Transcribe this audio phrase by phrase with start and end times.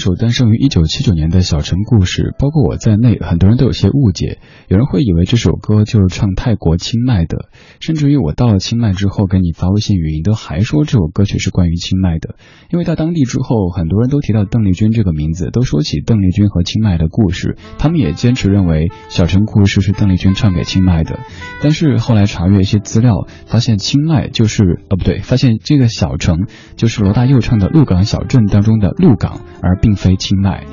[0.00, 4.38] 首诞生于一九七九年的小城故事，包括我在内，很多人都有些误解。
[4.66, 7.50] 有人会以为这首歌就是唱泰国清迈的，
[7.80, 12.34] 甚至于我到了清迈之后给你发微信语音，都还说这首歌曲是关于清迈的。
[12.70, 21.20] 因为到当地之后，很多人都提到邓丽君这个名字，都说起邓丽君和清迈的故事，他们也坚持认为小城故事是邓丽君唱给清迈的。
[21.62, 26.46] 但是后来查阅一些资料，发现清迈就是呃不对，发现这个小城
[26.76, 30.64] 就是罗大佑唱的鹿港小镇当中的鹿港，而并并非清迈。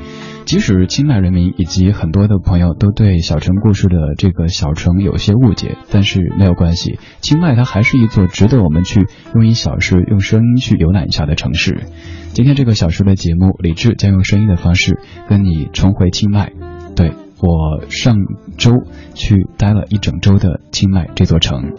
[0.46, 11.88] 即使清迈人民以及很多的朋友都对小城故事的这个小城有些误解，但是没有关系，清迈它还是一座值得我们去用一小时用声音去游览一下的城市。
[12.34, 16.54] 今天这个小时的节目，李志将用声音的方式跟你重回清迈。
[16.96, 17.12] 对
[17.42, 18.16] 我上
[18.58, 18.72] 周
[19.16, 21.74] 去待了一整周的清迈这座城。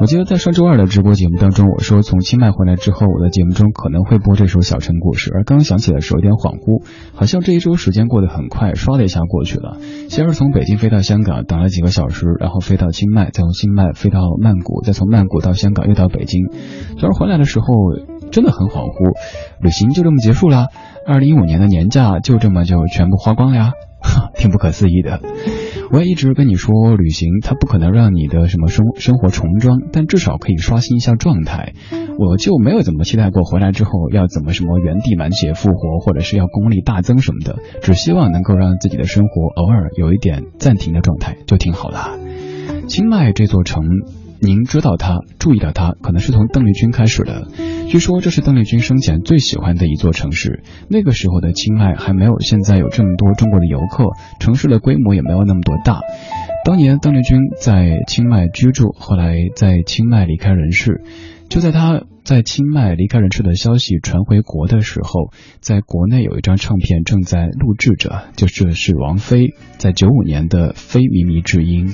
[0.00, 6.84] 我记得在上周二的直播节目当中，我说从清迈回来之后，我的节目中可能会播这首《小城故事》，而刚想起来时候有点恍惚，
[7.14, 9.78] 好像这一周时间过得很快，唰的一下过去了。
[10.10, 16.44] 先是从北京飞到香港，等了几个小时，然后飞到清迈，再从清迈飞到曼谷，再从曼谷到香港，又到北京。
[16.98, 17.66] 昨儿回来的时候
[18.32, 19.16] 真的很恍惚，
[19.60, 20.66] 旅行就这么结束了，
[21.06, 23.72] 二零一五年的年假就这么就全部花光了呀，
[24.36, 25.20] 挺不可思议的。
[25.90, 31.74] 我也一直跟你说，旅行它不可能让你的什么生生活重装，但至少可以刷新一下状态。
[32.18, 41.98] 我就没有怎么期待过回来之后要怎么什么原地满血复活，或者是要功力大增什么的，只希望能够让自己的生活偶尔有一点暂停的状态，就挺好的。
[42.88, 43.82] 清迈这座城，
[44.40, 47.48] 您知道他，注意到他，可能是从邓丽君开始的。
[47.88, 50.62] 据说这是邓丽君生前最喜欢的一座城市。
[50.88, 54.04] 那个时候的清迈还没有现在有这么多中国的游客，
[54.40, 56.00] 城市的规模也没有那么多大。
[56.64, 61.02] 当年邓丽君在清迈居住，后来在清迈离开人世。
[61.48, 71.88] 就在她在清迈离开人世的消息传回国的时候，在国内有一张唱片正在录制着，就是是王菲在九五年的《非靡靡之音》。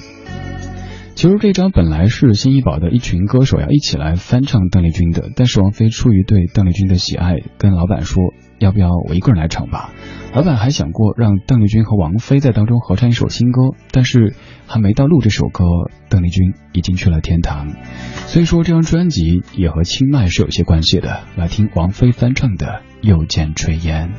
[1.20, 9.92] 其实这张本来是新艺宝的一群歌手要一起来翻唱邓丽君的，但是王菲出于对邓丽君的喜爱，跟老板说要不要我一个人来唱吧。
[10.32, 14.34] 老板还想过让邓丽君和王菲在当中合唱一首新歌，但是
[14.66, 15.66] 还没到录这首歌，
[16.08, 17.68] 邓丽君已经去了天堂。
[18.14, 21.20] 所以说这张专辑也和清迈是有些关系的。
[21.36, 22.66] 来听王菲翻唱的
[23.02, 24.14] 《又见炊烟》。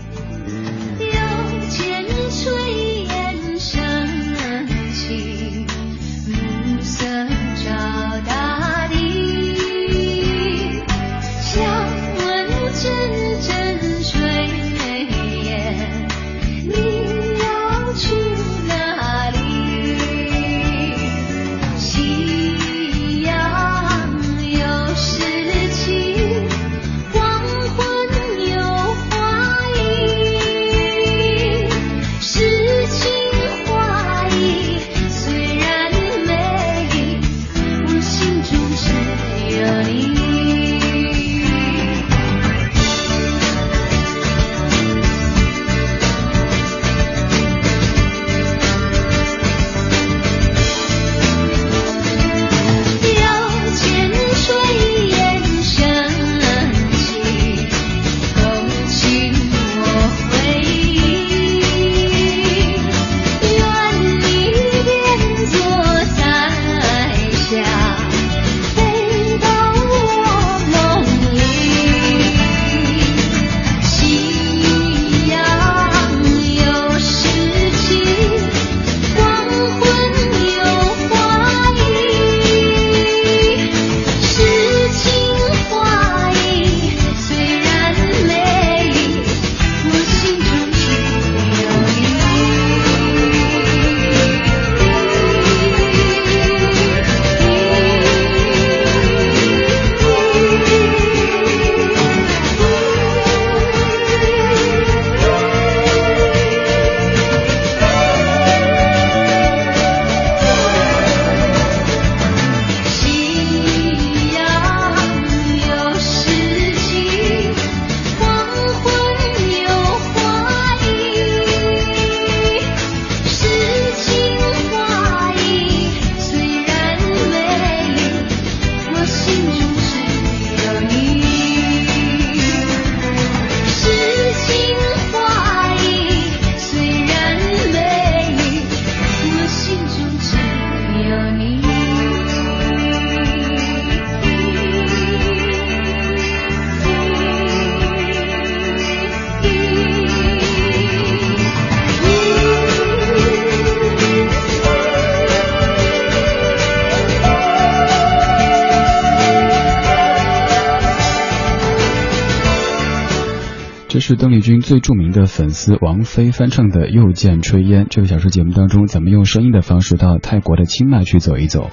[164.12, 167.86] 是邓丽君最著名的粉丝王菲翻唱的《又见炊烟》。
[167.90, 171.70] 这个小说节目当中，咱们用声音的方式到泰国的清迈去走一走。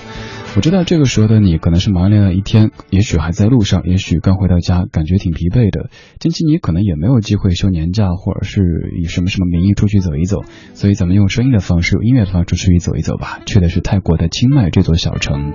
[0.55, 5.91] 我知道这个时候的你可能是忙了一天，也许还在路上，也许刚回到家，感觉挺疲惫的。
[6.21, 8.63] 近期你可能也没有机会休年假，或者是
[9.03, 10.45] 以什么什么名义出去走一走。
[10.75, 13.41] 所以咱们用声音的方式，用音乐的方式出去走一走吧。
[13.47, 15.55] 去的是泰国的清迈这座小城。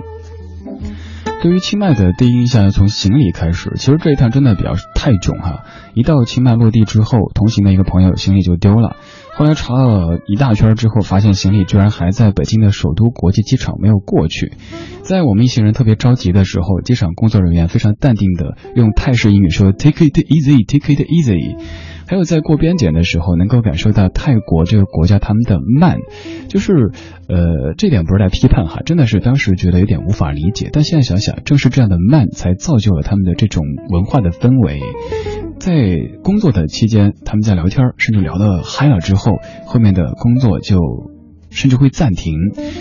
[1.44, 3.74] 对于清迈的第一印象，要从行李开始。
[3.76, 5.66] 其实这一趟真的比较太囧哈！
[5.92, 8.96] 一到清迈落地之后，同行的一个朋友行李就丢了。
[9.34, 14.54] 后来查了一大圈之后，发现行李居然还在北京的首都国际机场没有过去。
[15.02, 21.58] 在我们一行人特别着急的时候，机场工作人员非常淡定的用泰式英语说：“Take it easy, take it easy。”
[22.06, 25.98] 还有在过边检的时候，能够感受到泰国这个国家他们的慢，
[26.48, 26.72] 就是，
[27.28, 30.68] 呃，这点不是在批判哈，真的是当时觉得有点无法理解。
[30.72, 34.80] 但现在想想，正是这样的慢，才造就了他们的这种文化的氛围。
[35.58, 35.72] 在
[36.22, 40.78] 工作的期间，他们在聊天，甚至聊得嗨了之后，后面的工作就
[41.50, 42.34] 甚至会暂停。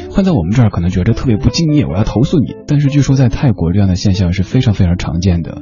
[0.10, 2.56] 换在我们这儿，可能觉得特别不敬业，我要投诉你。
[2.68, 5.62] 但是据说在泰国这样的现象是非常非常常见的。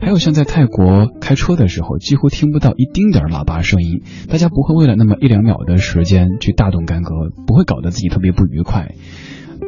[0.00, 7.10] 还有像在泰国开车的时候，几乎听不到一丁点喇叭声音，大家不会为了那么一两秒的时间去大动干戈，
[7.46, 8.94] 不会搞得自己特别不愉快。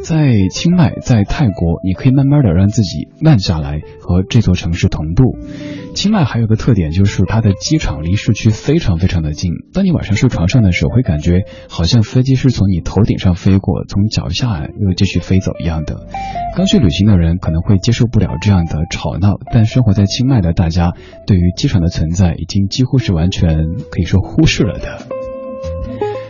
[0.02, 5.38] 在清迈，在泰国，你可以慢慢的让自己慢下来，和这座城市同步。
[5.98, 9.50] 清迈还有个特点，就是它的机场离市区非常非常的近。
[9.74, 16.06] 当你晚上睡床上的时候，会感觉好像飞机是从你头顶上飞过，从脚下又继续飞走一样的。
[16.56, 20.92] 刚去旅行的人可能会接受不了这样的吵闹，但生活在清迈的大家，
[21.26, 25.08] 对于机场的存在已经几乎是完全可以说忽视了的。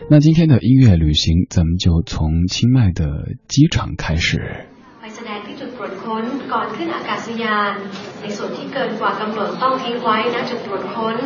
[0.09, 3.05] 那今天的音乐旅行，咱们就从清迈的
[3.49, 4.65] 机场开始。
[8.21, 11.17] ในส่วนที่เกินกว่ากำหนดต้องทิ้งไว้ณจุดตรวจค้น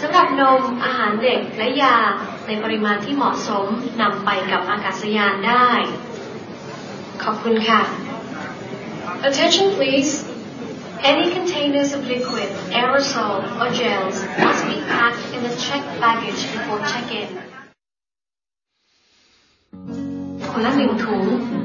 [0.00, 1.96] สำหรับนมอาหารเด็กและยา
[2.46, 3.66] ในปริมาณที่เหมาะสม
[4.00, 5.70] นำไปกับอากาศยานได้
[7.22, 7.82] ขอบคุณค่ะ
[9.28, 10.12] Attention please
[11.02, 16.80] Any containers of liquid, aerosol, or gels must be packed in the checked baggage before
[16.90, 17.28] check-in.
[20.50, 21.59] คนละหนึ่งถุง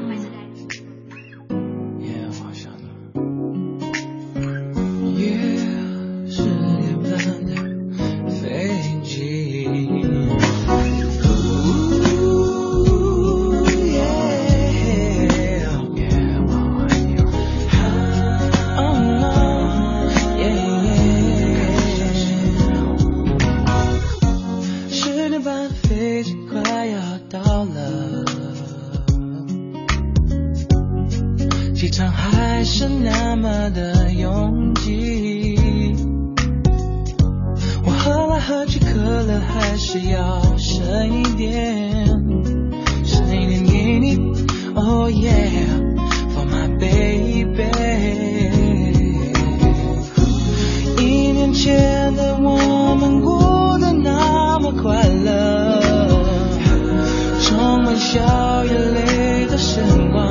[46.78, 47.64] baby。
[50.98, 55.80] 一年前的我们过得那么快乐，
[57.42, 59.80] 充满笑与泪的时
[60.12, 60.25] 光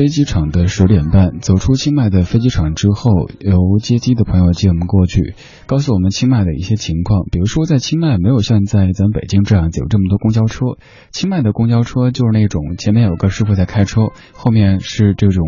[0.00, 5.34] 飞机场的十点半，走出清迈的飞机场之后，由接机的朋友接我们过去，
[5.66, 7.26] 告诉我们清迈的一些情况。
[7.30, 10.78] 比如说，在清迈没有像在咱北京这样子有这么多公交车，
[11.12, 15.44] 清迈的公交车就是那种前面有个师傅在开车，后面是这种。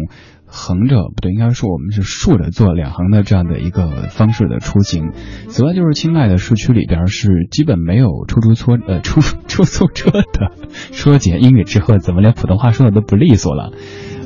[0.54, 5.12] 横着不对，应该说我们是竖着做两行的这样的一个方式的出行。
[5.48, 10.52] 此外，就是清迈的市区里边是基本没有出租车呃出出租车的。
[10.92, 13.72] 说解英语之后，怎么连普通话说的都不利索了？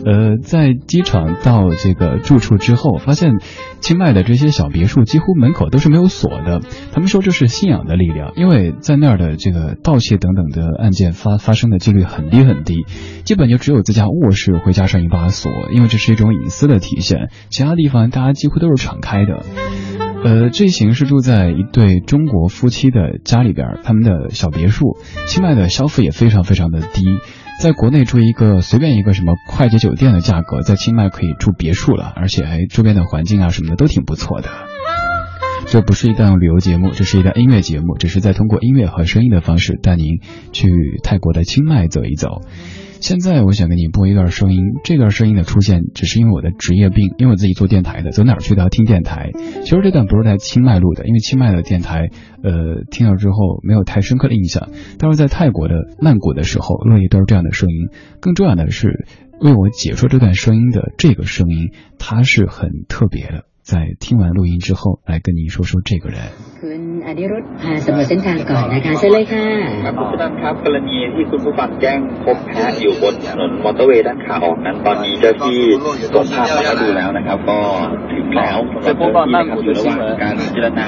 [0.06, 3.32] 呃，在机场到这个住处之后，发现
[3.80, 6.60] 清迈的这些小别墅几乎门口都是没有锁的。
[6.92, 12.84] 他们说这是信仰的力量，因为在那儿的这个盗窃等等的案件发发生的几率很低很低，
[13.24, 17.28] 基本就只有自家卧室会加上一把锁，因为这是一种隐私的体现。
[17.50, 19.42] 其他地方大家几乎都是敞开的。
[20.24, 24.96] 呃，这行是住在一对中国夫妻的家里边，他们的小别墅。
[25.26, 27.02] 清迈的消费也非常非常的低。
[27.58, 34.48] 在国内住一个随便一个什么快捷酒店的价格，在清迈可以住别墅了，而且还周边的环境啊什么的都挺不错的。
[35.66, 40.20] 这不是一档旅游节目，这是一档音乐节目，只是在通过音乐和声音的方式带您
[40.52, 40.68] 去
[41.02, 42.42] 泰国的清迈走一走。
[43.00, 49.30] 现在我想给你播一段声音，这段声音的出现只是因为我的职业病，因为我自己做电台的，走哪儿去都要听电台。
[49.62, 52.08] 其实这段不是在清迈录的，因为清迈的电台，
[52.42, 54.68] 呃，听了之后没有太深刻的印象。
[54.98, 57.88] 但是在泰国的曼谷的时候，录一段这样的声音。
[58.20, 59.06] 更重要的是，
[59.40, 63.44] 为我解说这段声音的这个声音，它是很特别的。
[63.65, 66.17] 在听完录音之后，来跟您说说这个人。
[66.61, 69.47] คุณอดิรุธพาสำรวจเส้นทางก่อนนะคะเชิญเลยค่ะ
[69.85, 75.59] ครับคุณผู้ชมครับกรณีที่คุณผู้ฟังแจ้งพบแพะอยู่บนถนนมอเตอร์เวย์ด้านขาออกนั้นตอนนี้เจ้าที่
[76.13, 77.59] ส่งภาพมาให้ดูแล้วนะครับ ก็
[78.11, 80.87] ถึงแล้วสำหรับเจ้าที่นะครับอยู่ระหว่างการพิจารณา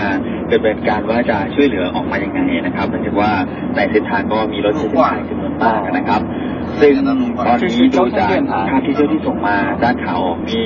[0.52, 3.32] ดำเนินการว่าจะช่วยเหลือออกมายังไงนะครับเนื่องจากว่า
[3.76, 6.22] ในเส้นทางก็มีรถใช้เส้นทางจำนวนมากนะครับ
[6.80, 7.30] ซึ่งตอนนี้
[7.96, 8.30] ดูจาก
[8.70, 10.66] ภาพที่เจ้าที่ส่งมาด้านขาออกนี่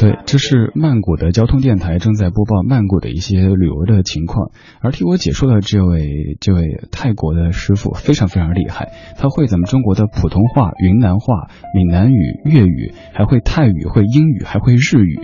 [0.00, 4.50] 对，这是曼谷的交通电台正在播报曼谷的一些旅游的情况，
[4.82, 6.60] 而替我解说的这位这位
[6.92, 15.18] 泰国的师傅非常非常厉害，他会咱们中国的普通话、云南话、闽南语、粤语，还会泰语、会英语，还会日语。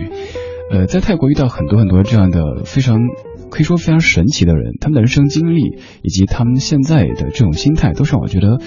[0.71, 2.97] 呃，在泰国遇到很多很多这样的非常
[3.51, 8.59] 可以说非常神奇的人，他们的人生经历以及他们现在的这种心态，都是让我觉得。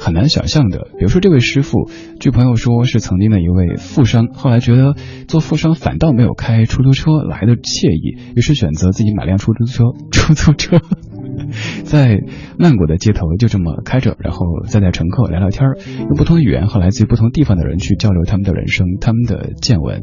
[0.00, 1.90] 很难想象的，比如说这位师傅，
[2.20, 4.94] 据朋友说是曾经的一位富商，后来觉得
[5.26, 9.84] 做富商反倒没有开出租车来的惬意，于是选择自己买辆出租车。
[10.12, 10.80] 出租车
[11.84, 12.20] 在
[12.58, 15.66] 曼谷的街头就这么开着，然后再带乘客聊聊天
[16.00, 20.02] 用不同的语言和来自于不同地方的人去交流他们的人生、他们的见闻，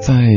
[0.00, 0.30] 在。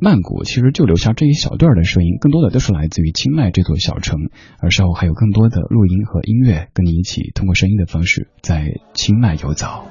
[0.00, 4.30] 曼谷其实就留下这一小段的声音，更多的都是来自于清迈这座小城。
[4.60, 9.86] 而稍后还有更多的录音和音乐，跟你一起通过声音的方式在清迈游走。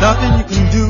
[0.00, 0.89] Nothing you can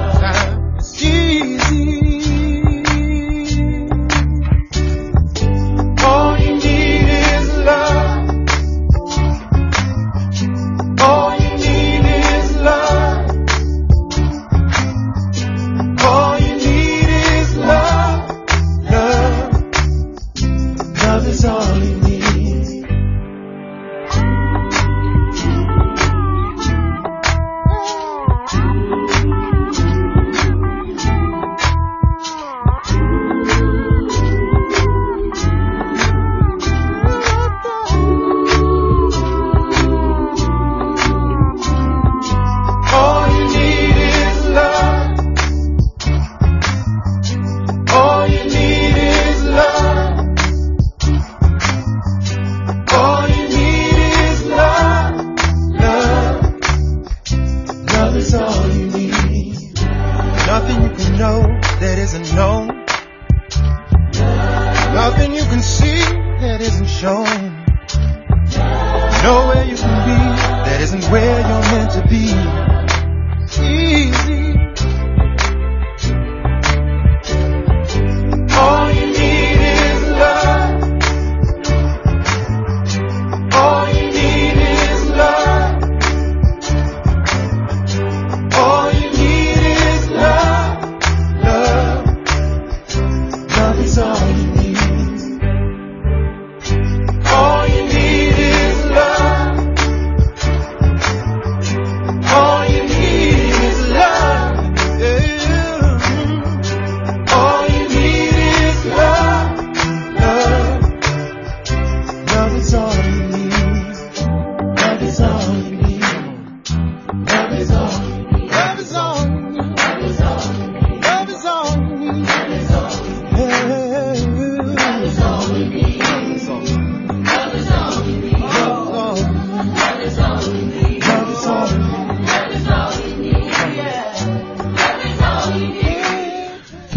[1.01, 2.00] Jesus.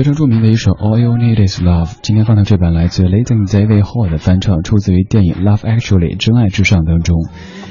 [0.05, 7.27] 非常著名的一首《All You Need Is Love》，今天放到这版来自 Leighton David Hall 的翻唱，出自于电影《Love Actually》真爱至上当中。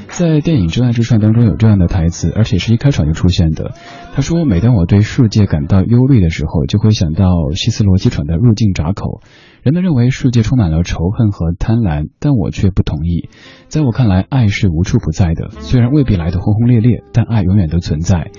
[0.08, 3.76] 在电影《真爱至上》当中有这样的台词，而且是一开场就出现的。
[4.16, 9.22] 他说：“每当我对世界感到忧虑的时候，就会想到希斯罗机场的入境闸口。
[9.62, 13.30] 人们认为世界充满了仇恨和贪婪，但我却不同意。
[13.68, 18.32] 在我看来，爱是无处不在的，虽然未必来得轰轰烈烈，但爱永远都存在。”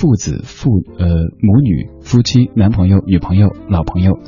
[0.00, 1.06] 父子、父呃
[1.42, 4.18] 母女、夫妻、男朋友、女朋友、老朋友。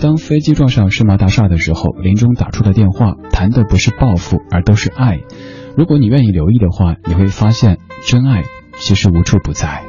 [0.00, 5.20] 当飞机撞上世贸大厦的时候，林中打出的电话谈的不是报复，而都是爱。
[5.76, 8.44] 如果你愿意留意的话，你会发现真爱
[8.78, 9.82] 其实无处不在。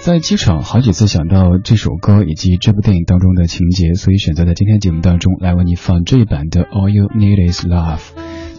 [0.00, 7.96] 在机场好几次想到这首歌以及这部电影当中的情节，所以选择在今天节目当中来为你放这一版的《All You Need Is Love》。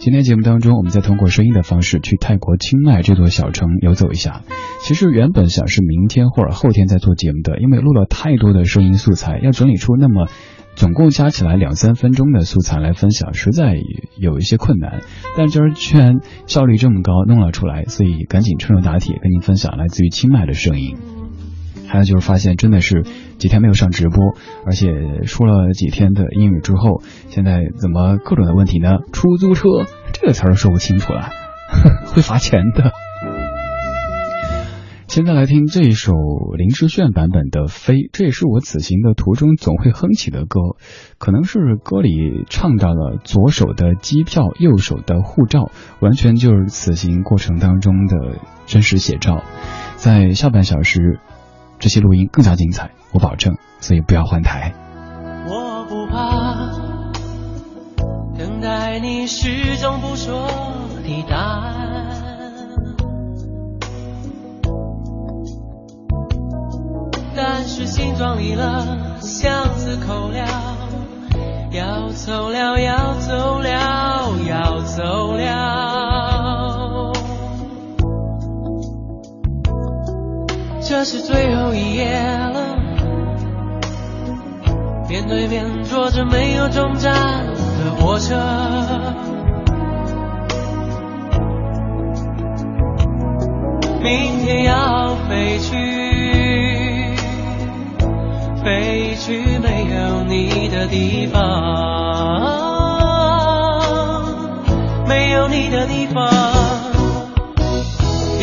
[0.06, 4.42] 今天节目当中，我们再通过声音的方式去泰国清迈这座小城游走一下。
[4.80, 10.28] 其实原本想是明天或者后天再做节目的，因为录了太多的声音素材，要整理出那么
[10.76, 13.74] 总共加起来两三分钟的素材来分享，实在
[14.16, 15.00] 有一些困难。
[15.36, 20.96] 但今儿居然效率这么高，弄了出来，所以赶紧趁热打铁，跟您分享来自于清迈的声音。
[21.88, 23.04] 还有就是发现真的是
[23.38, 24.88] 几天没有上直播，而且
[25.24, 28.98] 说了几天的英语之后，现在怎么各种的问题呢？
[29.12, 29.68] 出租车
[30.12, 31.30] 这个词儿说不清楚了，
[32.14, 32.92] 会罚钱的。
[35.08, 36.12] 现在来听这一首
[36.56, 40.60] 林志炫版本的《飞》，这也是我此行的途中总会哼起的歌，
[41.18, 49.42] 可能是歌里唱到了左手的机票，右手的护照，完全就是此行过程当中的真实写照。
[49.96, 51.20] 在下半小时。
[51.78, 54.85] 这些录音更加精彩，我保证，所以不要换台。
[58.98, 60.48] 你始终不说
[61.04, 62.06] 的答案，
[67.34, 70.46] 但是心装离了，箱子扣了，
[71.72, 73.68] 要走了，要走了，
[74.48, 77.12] 要走了。
[80.80, 82.78] 这是最后一页了，
[85.08, 87.55] 面对面坐着没有终站
[87.86, 88.34] 的火车，
[94.02, 97.14] 明天要飞去，
[98.64, 101.40] 飞去没有你的地方，
[105.06, 106.26] 没有你的地方，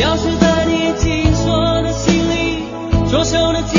[0.00, 2.64] 要是在你紧锁的心里。
[3.10, 3.78] 左手的机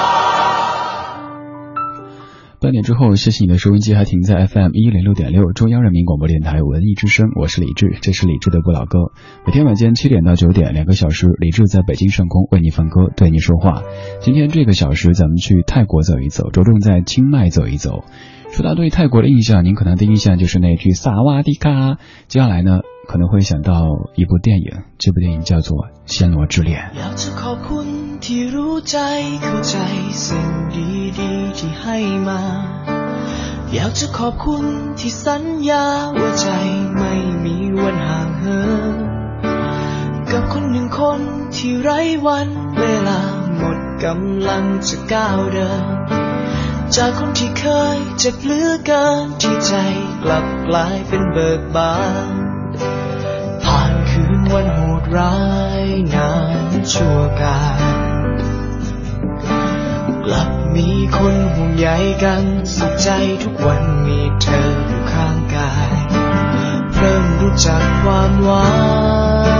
[2.61, 9.11] 半点之后，谢谢你的收音机还停在 FM 一零六点六，中央人民广播电台文艺之声，我是李志，这是李志的不老歌。
[9.47, 13.81] 每天晚间七点到九点，两个小时，李志在北京上空为你放歌，对你说话。
[14.19, 18.03] 今天这个小时，咱们去泰国走一走，着重在清迈走一走。
[18.51, 21.97] 说到对泰国的印象，您可能的印象就是那句萨瓦迪卡。
[22.27, 22.81] 接下来呢？
[23.07, 26.91] 可能会想到一部电影，这部电影叫做《暹罗之恋》。
[28.25, 28.97] ที่รู้ใจ
[29.43, 29.77] เข้าใจ
[30.25, 30.49] สิ่ง
[31.19, 32.41] ดีๆที่ให้มา
[33.73, 34.65] อยากจะขอบคุณ
[34.99, 35.85] ที่สัญญา
[36.17, 36.47] ว่าใจ
[36.97, 37.13] ไม่
[37.45, 38.61] มีวันห่างเหิ
[38.95, 38.97] น
[40.31, 41.21] กับคนหนึ่งคน
[41.55, 43.21] ที่ไร้วันเวลา
[43.57, 45.85] หมดกำลังจะก้าวเดิน
[46.95, 49.73] จากคนที่เคยเจ็บเหลือเกินที่ใจ
[50.23, 51.95] กลับกลายเป็นเบิกบา
[52.29, 52.31] น
[53.63, 55.37] ผ่านคืนวันโหดร้า
[55.83, 56.31] ยนา
[56.69, 57.61] นชั่วกา
[57.99, 58.00] ร
[60.25, 61.87] กลับมีคนห่วงใย
[62.23, 62.43] กัน
[62.75, 63.09] สุขใจ
[63.43, 65.93] ทุกวันมีเธออยู่ข้างกาย
[66.93, 68.71] เริ่มรู้จักความหวา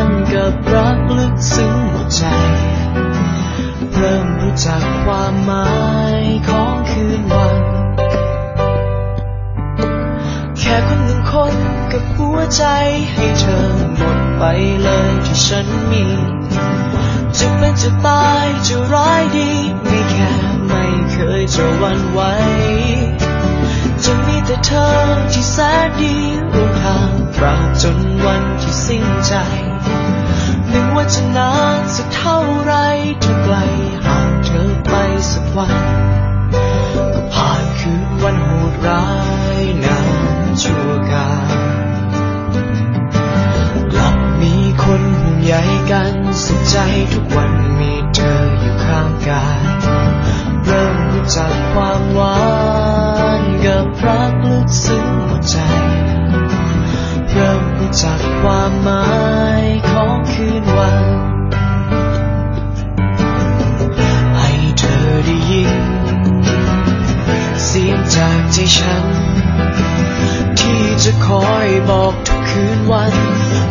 [0.08, 2.24] นกับรักลึกซึ้งหมดใจ
[3.94, 5.70] เริ่มรู้จักความหมา
[6.20, 7.56] ยของคืนวัน
[10.58, 11.56] แค่คนหนึ่งคน
[11.92, 12.64] กับหัวใจ
[13.12, 13.91] ให้เธอ
[14.44, 14.50] ไป
[14.84, 16.06] เลยที่ฉันมี
[17.38, 19.52] จะเป็นจะตายจะร้ายดี
[19.84, 20.32] ไม่แค่
[20.68, 22.20] ไม่เคยจะวันไหว
[24.04, 24.88] จะมีแต่เธอ
[25.34, 26.16] ที่แสนดี
[26.54, 29.34] ร่วมทางตราบจนวันที่สิ้นใจ
[30.72, 32.74] นึ่ว่าจะนานสักเท่าไร
[33.24, 33.56] ถ้าไกล
[34.06, 34.94] ห่างเธอไป
[35.32, 35.76] สักวัน
[37.14, 39.06] ก็ผ่านคืนวันโหดร้า
[39.62, 40.00] ยนา
[40.46, 41.62] นชั่วการ
[42.52, 42.91] กลับมี
[44.84, 45.54] คนห่วงใย
[45.92, 46.14] กัน
[46.44, 46.78] สุขใจ
[47.14, 49.62] ทุกวันมีเธออยู่ข้างกาย
[50.66, 52.40] เริ่มรู้จักความหวา
[53.40, 55.58] นกับรักลึกซึ้งหัวใจ
[57.32, 59.08] เริ่มรู้จักความหมา
[59.62, 61.06] ยของคืนวัน
[64.38, 65.74] ให้เธอได้ยิน
[67.66, 69.06] เสียงจากใจฉัน
[70.60, 73.16] ที่จะคอยบอกทุกคืนวัน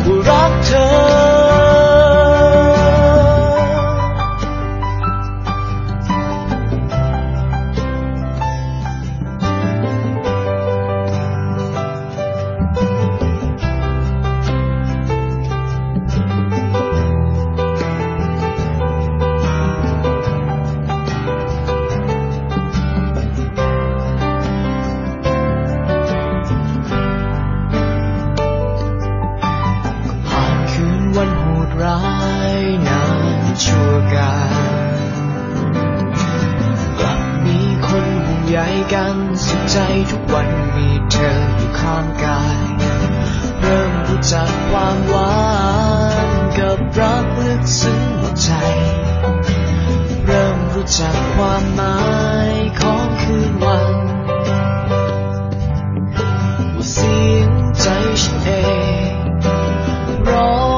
[0.28, 1.29] รักเธอ
[31.17, 32.01] วันโหดร้า
[32.51, 32.55] ย
[32.87, 33.03] นา
[33.41, 34.93] นชั่วการ
[36.99, 38.59] กลับมีคนห่วงใย
[38.93, 39.77] กันสุขใจ
[40.11, 42.59] ทุกวันมีเธออยู่ข้างกาย
[43.61, 45.41] เริ่มรู้จักความหวา
[46.27, 48.51] นกับรักลึกซึ้งหัวใจ
[50.25, 51.99] เริ่มรู้จักความหมา
[52.49, 53.91] ยของคืนวัน
[56.75, 57.49] ว่าเสียง
[57.81, 57.87] ใจ
[58.21, 58.49] ฉันเอ
[59.13, 59.15] ง
[60.29, 60.70] ร้อง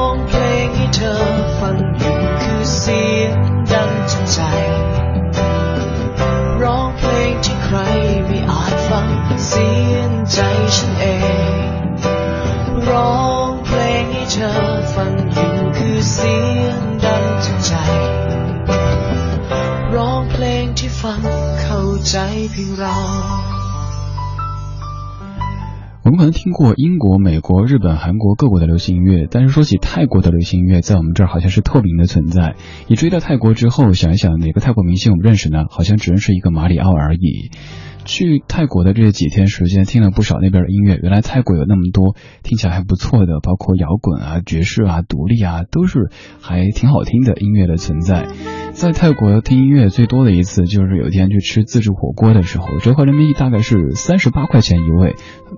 [0.96, 1.14] เธอ
[1.58, 3.34] ฟังอยู่คือเสียง
[3.72, 3.92] ดัง
[4.32, 4.38] ใจ
[6.62, 7.76] ร้องเพลงที่ใคร
[8.26, 9.08] ไม่อาจฟัง
[9.48, 10.38] เสียงใจ
[10.76, 11.04] ฉันเอ
[11.76, 11.88] ง
[12.88, 14.52] ร้องเพลงให้เธอ
[14.94, 17.26] ฟังอยู่คือเสียงดัง
[17.66, 17.72] ใจ
[19.94, 21.20] ร้องเพลงที่ฟัง
[21.62, 22.16] เข้าใจ
[22.50, 23.43] เพียงเรา
[26.24, 32.54] 能听过英国、美国、日本、韩国各国的流行音乐，但是说起泰国的流行音乐，在我们这儿好像是透明的存在。
[32.88, 35.64] 你追到泰国之后，想一想哪个泰国明星我们认识呢？
[35.68, 37.50] 好像只认识一个马里奥而已。
[38.06, 40.98] 去泰国的这几天时间，听了不少那边的音乐。
[41.02, 46.08] 原来泰国有那么多听起来还不错的，包括摇滚啊、爵士啊、独立啊，都是
[46.40, 48.28] 还挺好听的音乐的存在。
[48.74, 55.14] 在泰国听音乐最多的一次，就是有一天去吃自助火锅的时候，折合人民币大概是三十八块钱一位，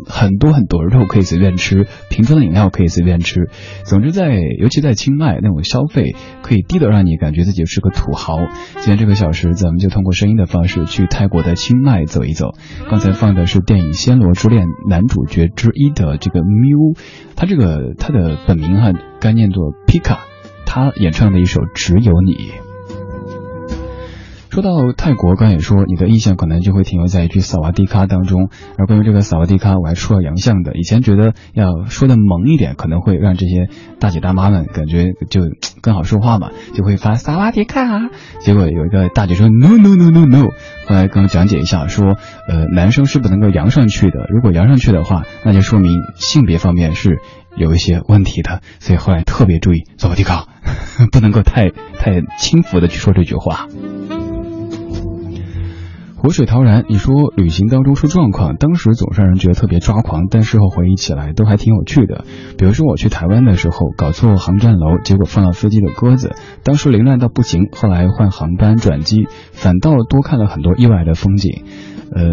[0.07, 3.49] 很多很多肉可以随便吃，瓶装的饮料可以随便吃。
[3.85, 8.37] 总之在，尤其在清迈那种消费可以低的让你感觉自己是个土豪。
[8.77, 12.51] 今天这个小时，咱们就通过声音的方式去泰国的清迈走一走。
[12.91, 16.97] 刚才放的是电影《暹罗之恋》男主角之一的这个 Miu，
[17.35, 20.19] 他这个他的本名哈该念作 Pika，
[20.67, 22.33] 他演唱的一首《只有你》。
[24.57, 28.49] 说到泰国，刚也说你的印象可能就会停留在一句萨瓦迪卡当中。
[28.79, 30.73] 而关于这个萨瓦迪卡，我还出了洋相的。
[30.79, 33.69] 以前觉得要说的萌一点，可能会让这些
[34.01, 35.43] 大姐大妈们感觉就
[35.83, 37.83] 更好说话嘛，就会发萨瓦迪卡。
[38.41, 40.45] 结果有一个大姐说 no no no no no，
[40.89, 42.17] 后来跟我讲解一下，说
[42.49, 47.19] 呃男生是不能够扬上去的，如果扬上去的话，那就说明性别方面是
[47.59, 48.63] 有一些问题的。
[48.81, 50.47] 所以后来特别注意萨瓦迪卡，
[51.13, 53.67] 不能够太太轻浮的去说这句话。
[56.27, 62.25] 活水陶然，你说旅行当中出状况，当时总让人觉得特别抓狂，但事后回忆起来都还挺有趣的。
[62.59, 66.35] 比如说我去台湾的时候，搞错航站楼，结果放了飞机的鸽子，
[66.65, 71.63] 当时凌乱到不行，后来换航班转机，反倒多看了很多意外的风景。
[72.11, 72.25] 呃，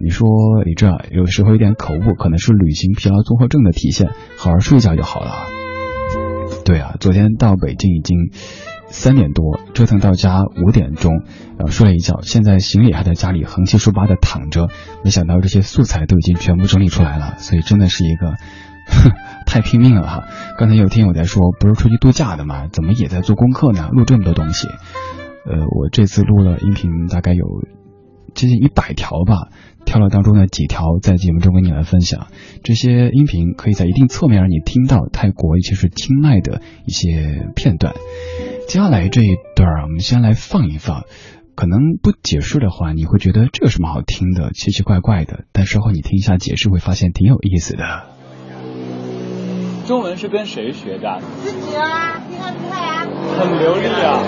[0.00, 0.28] 你说
[0.64, 5.32] 你这有时候有点口误，可能是旅行疲劳综合症的体现，好好睡一觉就好了。
[6.64, 8.16] 对啊，昨天到北京已经。
[8.90, 11.22] 三点多折腾到家五点钟，
[11.56, 14.68] 然后睡了一觉，现在行李还在家里横七竖八的躺着，
[15.04, 18.34] 没想到这些素材都已经全部整理出来了，所以真的是一个
[19.46, 20.24] 太拼命了哈。
[20.58, 22.66] 刚才有听友在说，不是出去度假的吗？
[22.70, 23.88] 怎么也在做功课呢？
[23.92, 24.66] 录这么多东西，
[25.46, 27.44] 呃，我这次录了音频大概有
[28.34, 29.48] 接近一百条吧。
[29.86, 32.26] 挑了当中的几条，在节目中跟你来分享。
[32.62, 37.94] 这些音频可以在一定侧面让你听到泰国，一些是清迈的一些片段。
[38.68, 41.04] 接下来这一段，我们先来放一放。
[41.56, 45.44] 可能不解释的话，你会觉得这有什么好听的，奇奇怪怪的。
[45.52, 48.06] 但稍后你听一下解释，会发现挺有意思的。
[49.86, 51.20] 中文是跟谁学的？
[51.42, 53.06] 自己啊，厉害厉害啊！
[53.38, 54.22] 很流利啊。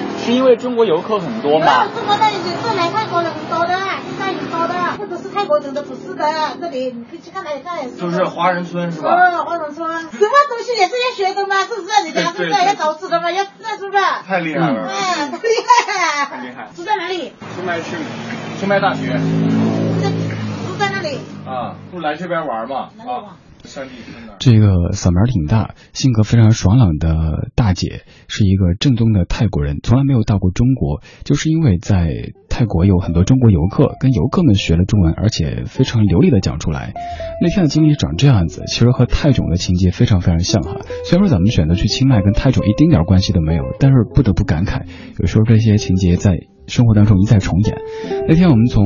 [0.24, 1.86] 是因为中国游客很多吗？
[1.94, 3.74] 中国的是来泰国人很多的，
[4.08, 6.24] 现在很多的，这不是泰国人的不是的，
[6.60, 7.94] 这里你可以去看来看。
[7.96, 9.10] 就是华人村是吧？
[9.10, 12.04] 嗯，华人村，什么东西也是要学的嘛，是不是？
[12.04, 13.30] 你家是不是要找子的嘛？
[13.30, 14.02] 要那是不是？
[14.26, 14.88] 太厉害了！
[14.88, 15.54] 哎，太厉
[15.86, 16.26] 害！
[16.26, 16.68] 太厉害！
[16.74, 17.32] 住在哪里？
[17.54, 17.96] 清迈市，
[18.58, 19.20] 清迈大学。
[20.66, 21.18] 住在那里。
[21.46, 22.88] 啊，不来这边玩嘛？
[22.98, 23.36] 啊。
[24.38, 36.92] 这个嗓门挺大，性格非常爽朗的大姐，是一个正宗的泰国人，从来没有到过中国，就是因为在泰国有很多中国游客，跟游客们学了中文，而且非常流利的讲出来。
[37.40, 40.76] 那天的经历长这样子，其实和泰囧的情节非常非常像哈。
[41.04, 44.86] 虽然说咱们选择去清迈跟泰囧一丁点关系都没有，但是不得不感慨，
[45.18, 47.76] 有时候这些情节在生活当中一再重演。
[48.28, 48.84] 那天我们从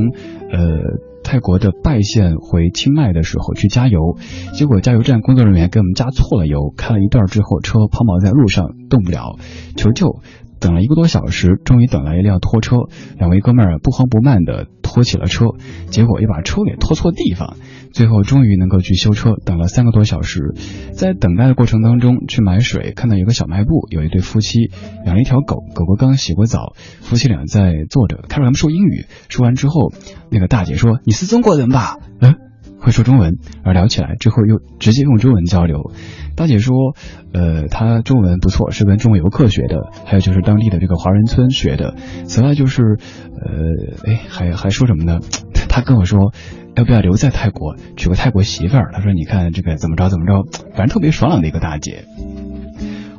[0.53, 1.08] 呃。
[1.31, 4.17] 泰国的拜县回清迈的时候去加油，
[4.55, 9.37] 结果加油站工作人员给我们加错了油，开了一段之后车抛锚在路上动不了，
[9.77, 10.23] 求救。
[10.61, 12.77] 等了一个多小时，终于等来一辆拖车，
[13.18, 15.47] 两位哥们儿不慌不慢地拖起了车，
[15.90, 17.57] 结果又把车给拖错地方，
[17.92, 19.35] 最后终于能够去修车。
[19.44, 20.55] 等了三个多小时，
[20.92, 24.71] 在等待的过程当中去买水，看到有个小卖部，有一对夫妻
[25.05, 29.92] 养了一条狗，狗狗刚洗过澡，夫妻俩在坐着，开始他们说英语，说完之后，
[30.31, 32.48] 那个大姐说：“你是中国人吧？”嗯。
[32.81, 35.93] 会说中文，而聊起来之后又直接用中文交流。
[36.37, 36.95] 大姐说，
[37.33, 41.95] 呃，她中文不错，是跟中国游客学的，还有就是当地的这个华人村学的。
[42.25, 42.99] 此外就是，
[43.35, 45.19] 呃，哎，还还说什么呢？
[45.69, 46.33] 她跟我说，
[46.77, 48.91] 要不要留在泰国娶个泰国媳妇儿？
[48.93, 52.05] 她说，你看这个怎么着怎么着，反正特别爽朗的一个大姐。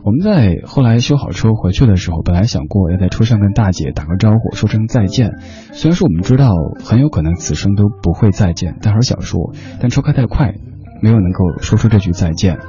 [0.03, 5.31] 我们在后来修好车回去的时候，本来想过要在车上跟大姐打个招呼，说声再见。
[5.73, 9.53] 虽然说我们知道很有可能此生都不会再见，但还是想说。
[9.79, 10.55] 但车开太快，
[11.01, 12.59] 没有能够说出这句再见。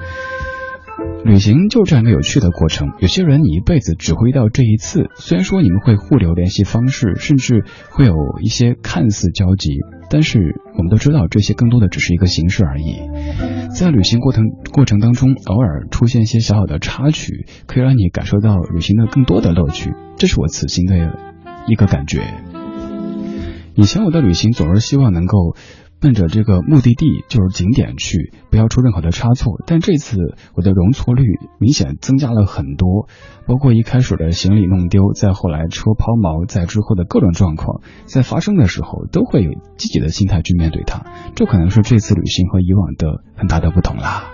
[1.25, 2.89] 旅行就这样一个有趣的过程。
[2.99, 9.79] 有些人你一辈子只会遇到这一次，虽然说你们会互留联系方式，甚至会有一些看似交集，
[10.11, 13.01] 但是我们都知道这些更多的只是一个形式而已。
[13.75, 19.93] 在旅行过程过程当中，偶尔出现一些小小的插曲，可以让你感受到旅行的更多的乐趣。
[20.17, 21.17] 这是我此行的
[21.67, 22.23] 一个感觉。
[23.77, 25.57] 以前我的旅行总是希望能够。
[26.01, 29.61] 奔着这个目的地就是景点去，不要出任何的差错。
[29.67, 30.17] 但这次
[30.55, 31.23] 我的容错率
[31.59, 33.07] 明显增加了很多，
[33.47, 41.05] 包括一开始的行李弄丢，再后来车抛锚，在之后的各种状况，在发生的时候都会有积极的心态去面对它。
[41.35, 44.25] 这可能是这次旅行和以往的很大的不同啦。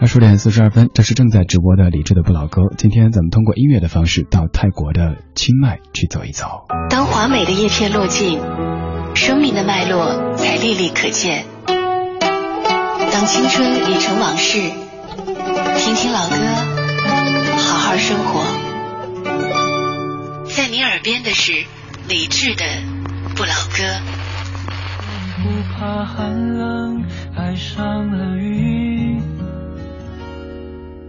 [0.00, 2.62] 二十点四十二分，这是正在直播的李智的不老歌。
[2.76, 6.46] 今天咱们通过音乐的方式到泰国的清迈去走一走。
[6.90, 8.40] 当华美的叶片落尽。
[9.14, 11.44] 生命的脉络才历历可见。
[11.66, 16.36] 当青春已成往事，听听老歌，
[17.56, 18.42] 好好生活。
[20.48, 21.64] 在你耳边的是
[22.08, 22.64] 李志的
[23.36, 23.84] 《不老歌》。
[25.42, 27.04] 不怕寒冷，
[27.36, 29.20] 爱上了雨。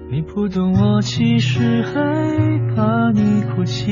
[0.09, 1.91] 你不懂我，其实害
[2.75, 3.91] 怕你哭泣。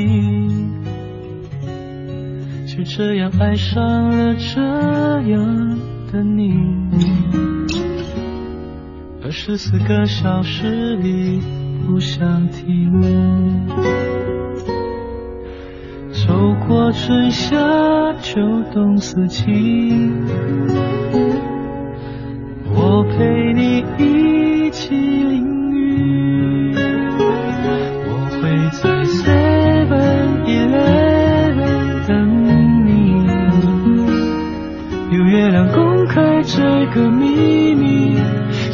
[2.73, 5.77] 就这样爱上了这样
[6.09, 6.53] 的你，
[9.21, 11.41] 二十四个小时里
[11.85, 12.89] 不想停。
[16.13, 17.57] 走过春夏
[18.21, 18.39] 秋
[18.73, 19.43] 冬四季，
[22.73, 25.50] 我陪你一起淋
[36.53, 38.17] 这个秘密，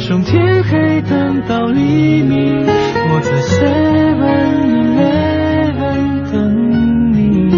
[0.00, 4.66] 从天黑等到黎明，我在 Seven
[4.98, 7.54] Eleven 等你。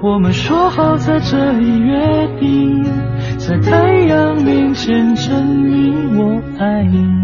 [0.00, 2.82] 我们说好在这里约定，
[3.36, 7.23] 在太阳面前证明我爱你。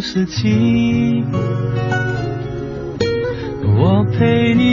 [0.00, 1.22] 四季，
[3.76, 4.69] 我陪你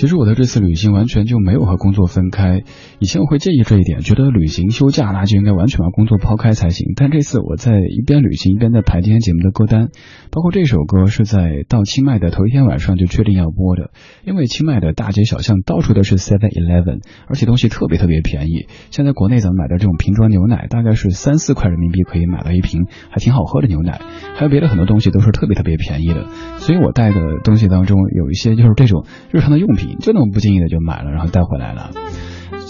[0.00, 2.62] 其实我的这次旅行完全就没有和工作分开。
[3.00, 6.94] 以前我会介意这一点，觉得旅行休假那就应该完全把工作抛开才行。
[6.96, 9.88] 但这次我在一边旅行一边在排今天节目的歌单，
[10.30, 13.90] 包括这首歌是在到清迈的头一天晚上就确定要播的，
[14.24, 18.68] 因为清迈的大街小巷到处都是 Seven Eleven，而且东西特别特别便宜。
[18.90, 24.00] 现在国内咱们买的这种瓶装牛奶大概是三四块人民币可以买到一瓶还挺好喝的牛奶，
[24.34, 26.26] 还有别的很多东西都是特别特别便宜的。
[26.56, 29.89] 所以我带的东西当中有一些就是这种日常的用品。
[29.96, 31.90] 就那么不经意的就买了，然后带回来了。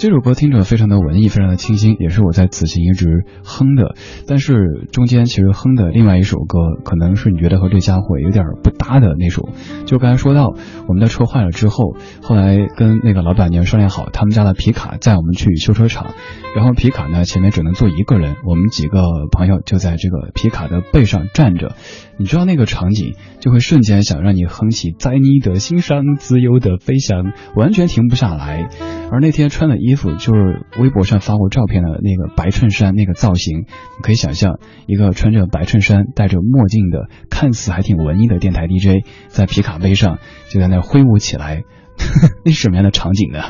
[0.01, 3.95] 这首歌听着非常的文艺，非常的清新，也是我在此行一直哼的。
[4.27, 9.51] 但是中间其实哼的另外一首歌，可能是你觉得和这家伙有点不搭的那首。
[9.85, 10.55] 就刚才说到
[10.89, 16.15] 我们的车坏了之后，后来跟那个老板娘商量好，他们家的皮卡载我们去修车厂，
[16.57, 21.75] 然后皮卡呢前面只能坐一个人，我们几个朋友就在这个皮卡的背上站着。
[22.17, 28.69] 你知道那个场景，就会瞬间想让你哼起在你的心上自由的飞翔，完全停不下来。
[29.11, 40.19] 而那天穿的衣衣服就是微博上发过照片的那个白衬衫那个造型，你可以想象一个穿着白衬衫、戴着墨镜的，看似还挺文艺的电台 DJ，在皮卡杯上
[40.49, 41.65] 就在那挥舞起来，
[42.45, 43.41] 那是什么样的场景呢？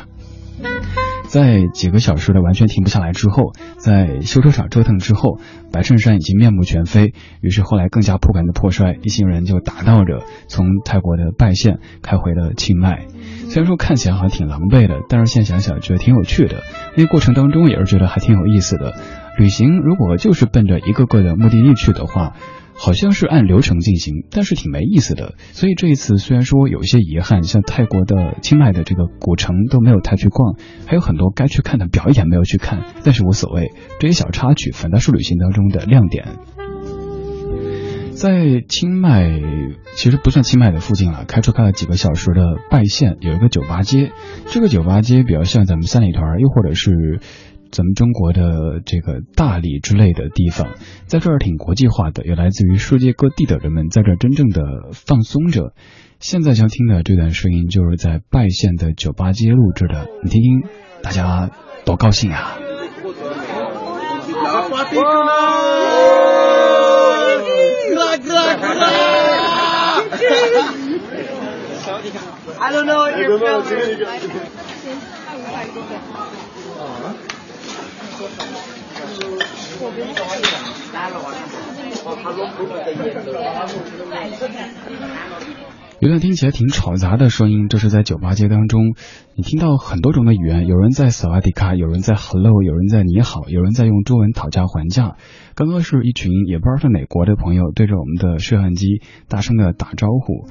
[1.31, 5.39] 在几个小时的完全停不下来之后，在修车厂折腾之后，
[5.71, 7.13] 白衬衫已经面目全非。
[7.39, 13.05] 于是后来更加破罐子破摔，一行人就打闹着从泰国的拜县开回了清迈。
[13.47, 16.63] 虽然说看起来好像挺狼狈的，但是现在想想觉得挺有趣的。
[16.97, 18.93] 那个过程当中也是觉得还挺有意思的。
[19.37, 22.33] 旅行如果就是奔着一个个的目的地去的话，
[22.83, 25.35] 好像是按流程进行，但是挺没意思的。
[25.51, 30.55] 所以这一次虽然说有一些遗憾，像泰国的清迈的这个古城都没有太去逛，
[30.87, 36.25] 还有很多该去看的表演没有去看，但是无所谓，这些小插曲反倒是旅行当中的亮点。
[38.13, 39.39] 在清迈，
[39.95, 44.11] 其实不算清迈的附近了，开车开了几个小时的拜县有一个酒吧街，
[44.47, 47.19] 这个酒吧街比较像咱们三里屯，又或者是。
[47.71, 50.67] 咱们中国的这个大理之类的地方，
[51.07, 55.73] 在这儿挺国际化的，有来自于世界各地的人们在这儿真正的放松着。
[56.19, 60.61] 现在将听的这段声音就是在拜县的酒吧街录制的，你听听，
[61.01, 61.49] 大家
[61.85, 62.57] 多高兴啊
[72.59, 73.97] ！I don't know what you're filming.
[85.99, 88.95] 有段听起来挺吵杂的声音，这是在酒吧街当中，
[89.35, 95.15] 你听到很多种的语言，有人在萨瓦迪卡，有人在 hello，有人在你好，有人在用中文讨价还价。
[95.53, 100.47] 刚刚是一群也不知道是哪国的朋友对着我们的摄像机大声的打招呼。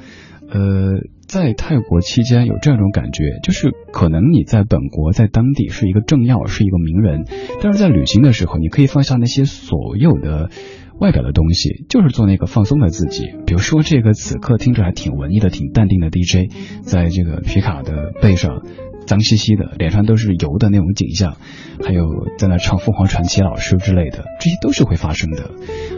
[0.48, 0.98] 呃，
[1.30, 7.24] 在泰国期间有这样一种感觉，就是可能你在本国在当地是一个政要，是一个名人，
[7.62, 10.50] 但是在旅行的时候，你可以放下那些所有的
[10.98, 13.30] 外表的东西，就是做那个放松的自己。
[13.46, 16.50] 比如说，这个此刻听着还挺文艺的、挺淡定的 DJ，
[16.82, 18.64] 在这个皮卡的背上。
[19.10, 21.36] 脏兮兮的，脸上都是油的那种景象，
[21.84, 22.04] 还有
[22.38, 25.50] 在那唱凤凰传奇老师之类的，这些都是会发生的。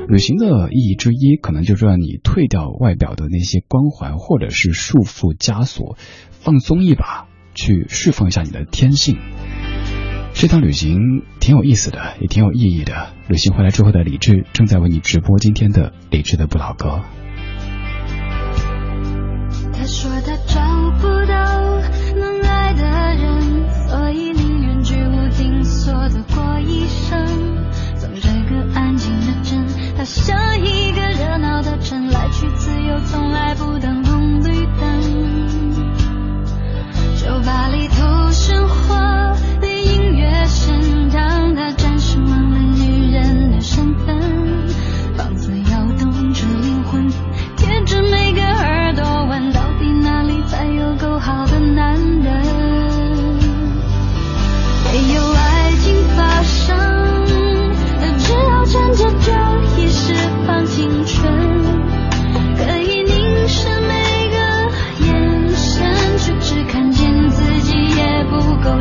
[0.08, 5.98] 旅行的意义之一，可能就是让你退掉外表的那些光环或者是束缚枷锁，
[6.30, 9.18] 放松一把，去释放一下你的天性。
[10.32, 13.10] 这趟旅行挺有意思的，也挺有意义的。
[13.28, 17.02] 旅行回来之后的李志正在为你直播今天的李志的不老歌。
[19.74, 20.31] 他说的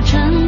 [0.04, 0.41] 成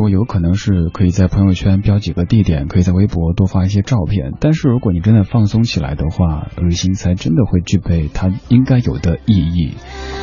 [0.00, 4.32] 说，有可能是可以在朋友圈标几个地点，可以在微博多发一些照片。
[4.40, 9.74] 但是如果你真的放松起来的话，旅行才真的会具备它应该有的意义。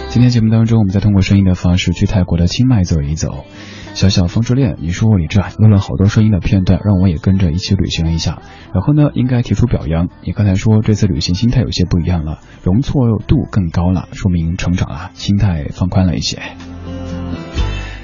[0.09, 3.45] 今天节目当中，我们再通过声音的方式去泰国的清迈走一走。
[3.93, 8.41] 小小风之恋，你说李志啊，录了好多声音的片段，让我也跟着一起旅行了一下。
[8.73, 10.09] 然后呢，应该提出表扬。
[10.23, 16.39] 你刚才说这次旅行心态有些不一样了，容错度更高了，说明成长了，心态放宽了一些。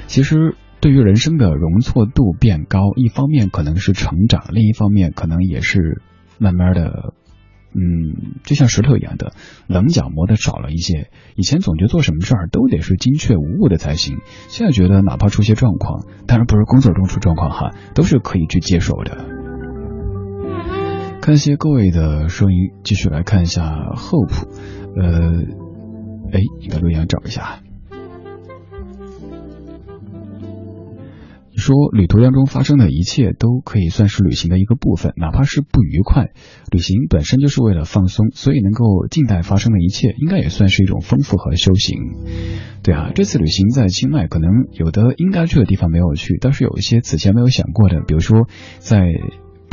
[0.06, 0.54] 其实，
[0.84, 6.02] 对于人生的容错度变高，一方面可能是成长，另一方面可能也是
[6.36, 7.14] 慢慢的，
[7.72, 9.32] 嗯，就像石头一样的
[9.66, 11.08] 棱角磨得少了一些。
[11.36, 14.18] 以前总觉得做什么事儿都得是精确无误的才行，
[14.48, 19.24] 现在觉得哪怕出些状况，当然不是工作中出状况哈，都是可以去接受的。
[21.22, 23.62] 看一些各位的声音，继续来看一下
[23.96, 24.46] Hope，
[25.00, 25.32] 呃，
[26.30, 27.63] 哎，你把录音找一下。
[31.56, 36.30] 说旅途当中发生的一切都可以算是旅行的一个部分，哪怕是不愉快，
[36.70, 41.98] 旅行本身就是为了放松，所以能够静待发生的一切，应该也算是一种丰富和修行。
[42.82, 48.48] 对啊，这次旅行在清迈，可能有的应该去的地方没有去，但是有一些此前没有想过的，比如说
[48.78, 49.12] 在。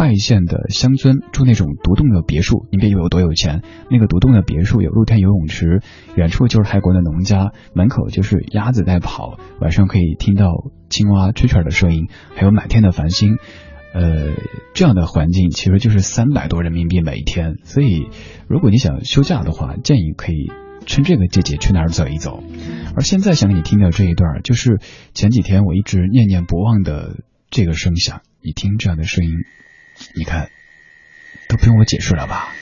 [0.02, 5.84] 拜县的乡村住那种独栋的别墅，你别以为我多有钱，那个独栋的别墅有露天游泳池，
[6.16, 10.48] 远处就是泰国的农家，门口就是鸭子在跑，晚上可以听到
[10.90, 13.36] 青蛙蛐蛐的声音，还有满天的繁星，
[13.94, 14.32] 呃，
[14.74, 18.08] 这样的环境其实就是三百多人民币每一天，所以
[18.48, 20.52] 如果你想休假的话，建议可以
[20.88, 22.42] 趁这个季节去那儿走一走。
[22.96, 24.80] 而现在想给你听到这一段，就是
[25.14, 27.18] 前几天我一直念念不忘的
[27.52, 29.32] 这个声响，你听这样的声音。
[30.14, 30.50] 你看
[31.48, 32.54] 都不用我解释了吧？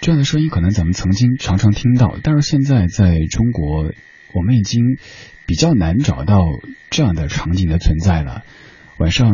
[0.00, 3.90] 这样的声音可能咱们曾经常常听到但是现在在中国
[4.34, 4.98] 我们已经
[5.46, 6.44] 比较难找到
[6.90, 8.44] 这样的场景的存在了。
[8.98, 9.32] 晚上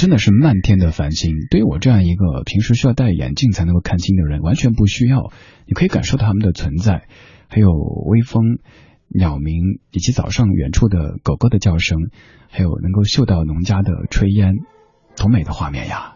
[0.00, 5.30] 真的是漫天的繁星，对于我这样一个平时需要戴眼镜才能够看清的人，完全不需要。
[5.66, 7.02] 你可以感受到它们的存在，
[7.48, 8.60] 还有微风、
[9.08, 11.98] 鸟鸣，以及早上远处的狗狗的叫声，
[12.48, 14.54] 还有能够嗅到农家的炊烟，
[15.18, 16.14] 多美的画面呀！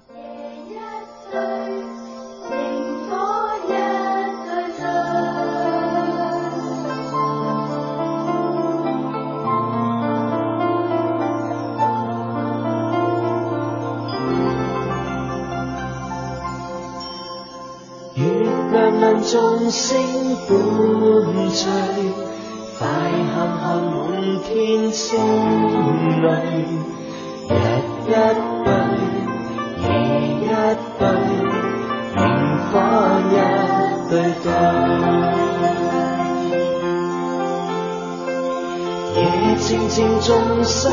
[19.35, 19.99] 众星
[20.47, 20.57] 伴
[21.51, 21.67] 隨，
[22.79, 22.87] 快
[23.35, 23.93] 看看满
[24.45, 25.19] 天星
[26.23, 26.31] 泪，
[27.49, 27.53] 日
[28.07, 28.15] 一
[28.65, 28.71] 对，
[29.83, 29.85] 夜
[30.39, 30.47] 一
[31.01, 31.03] 对，
[32.15, 32.23] 萤
[32.71, 32.73] 火
[33.33, 33.35] 一
[34.09, 34.13] 对
[34.45, 34.47] 对。
[39.17, 39.19] 夜
[39.59, 40.31] 静静，众
[40.63, 40.93] 生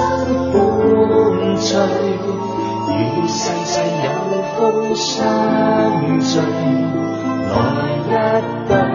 [0.51, 0.57] 伴
[1.59, 1.77] 隨，
[2.89, 2.91] 與
[3.27, 4.09] 世世有
[4.57, 4.59] 風
[4.95, 5.13] 相
[6.19, 6.33] 聚。
[7.53, 7.59] 來
[8.07, 8.11] 一
[8.67, 8.90] 對，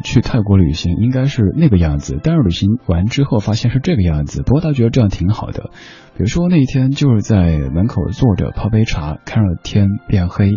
[0.00, 4.42] 去泰国旅行应该是那个样子，但是旅行完之后发现是这个样子。
[4.42, 5.70] 不过他觉得这样挺好的。
[6.14, 10.52] 比如说那一天就是在门口坐着泡杯茶，看着天变黑，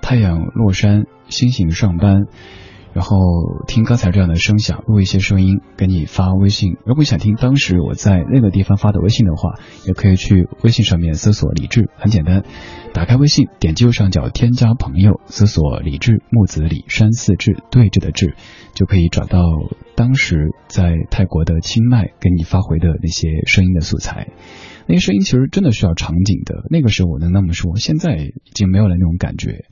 [0.00, 2.26] 太阳落山，星星上班。
[2.96, 3.18] 然后
[3.66, 6.78] 听刚才这样的声响，录一些声音给你发微信。
[6.86, 12.42] 如果想听当时我在那个地方发的微信的话，也可以去微信上面搜索李志，很简单，
[12.94, 18.34] 打开微信，点击右上角添加朋友，搜索李志木子李山寺志对峙的志，
[18.72, 19.42] 就可以找到
[19.94, 24.28] 当时在泰国的清迈给你发回的那些声音的素材。
[24.86, 29.66] 那些声音其实真的需要场景的，那个时候我能那么说，现在已经没有了那种感觉。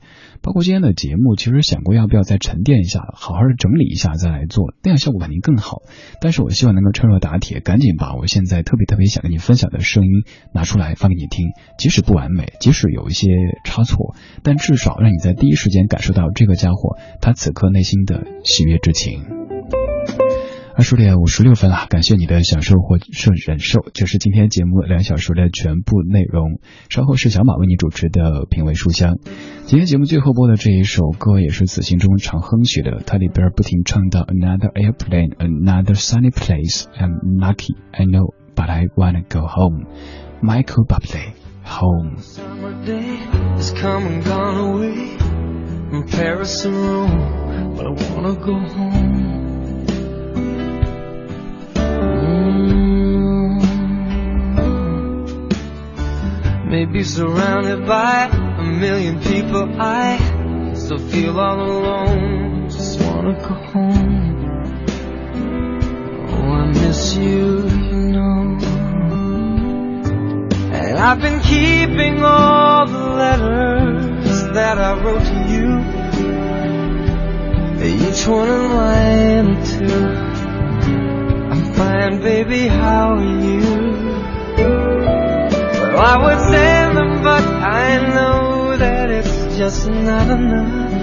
[0.45, 5.81] 包括今天的节目，其实想过要不要再沉淀一下，好好的整理一下再来做，那样效果肯定更好。
[6.21, 10.11] 但是我希望能够趁热打铁，赶紧把我现在特别特别想跟你分享的声音
[10.53, 11.47] 拿出来放给你听，
[11.79, 13.27] 即使不完美，即使有一些
[13.63, 19.44] 差错，但至少让你在第一时间感受到这个家伙他此刻内心的喜悦之情。
[20.77, 26.59] 二十点五十六分了，感谢你的享受或是忍受，就是今天节目两小时的全部内容。
[26.89, 29.17] 稍后是小马为你主持的品味书香。
[29.63, 36.87] 今天节目最后播的这一首歌也是此行中常哼起的，它里边不停唱到 Another airplane, another sunny place.
[36.99, 39.85] I'm lucky, I know, but I wanna go home.
[40.41, 42.17] Michael Bublé, Home.
[46.11, 49.54] Paris and Rome, but I wanna go home.
[56.65, 62.69] Maybe surrounded by a million people, I still feel all alone.
[62.69, 64.45] Just wanna go home.
[66.29, 68.57] Oh, I miss you, you know.
[70.73, 75.95] And I've been keeping all the letters that I wrote to you.
[77.85, 79.55] Each one a line.
[79.57, 80.34] I'm
[81.75, 83.61] fine, baby, how are you?
[85.93, 90.95] Well, I would send them, but I know that it's just not enough.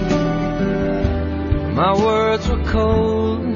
[1.74, 3.51] My words were cold